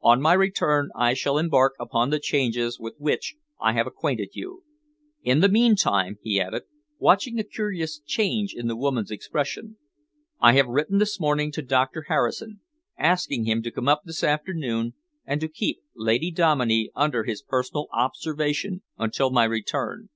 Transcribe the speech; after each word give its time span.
On 0.00 0.20
my 0.20 0.32
return 0.32 0.90
I 0.96 1.14
shall 1.14 1.38
embark 1.38 1.74
upon 1.78 2.10
the 2.10 2.18
changes 2.18 2.80
with 2.80 2.94
which 2.98 3.36
I 3.60 3.74
have 3.74 3.86
acquainted 3.86 4.30
you. 4.32 4.64
In 5.22 5.38
the 5.38 5.48
meantime," 5.48 6.18
he 6.20 6.40
added, 6.40 6.64
watching 6.98 7.38
a 7.38 7.44
curious 7.44 8.00
change 8.04 8.54
in 8.56 8.66
the 8.66 8.74
woman's 8.74 9.12
expression, 9.12 9.76
"I 10.40 10.54
have 10.54 10.66
written 10.66 10.98
this 10.98 11.20
morning 11.20 11.52
to 11.52 11.62
Doctor 11.62 12.06
Harrison, 12.08 12.58
asking 12.98 13.44
him 13.44 13.62
to 13.62 13.70
come 13.70 13.86
up 13.86 14.02
this 14.04 14.24
afternoon 14.24 14.94
and 15.24 15.40
to 15.40 15.46
keep 15.48 15.78
Lady 15.94 16.32
Dominey 16.32 16.90
under 16.96 17.22
his 17.22 17.40
personal 17.40 17.86
observation 17.92 18.82
until 18.98 19.30
my 19.30 19.44
return." 19.44 20.08